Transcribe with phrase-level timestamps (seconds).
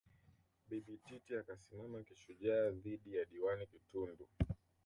[0.67, 4.27] Bibi Titi akasimama kishujaa dhidi ya Diwani Kitundu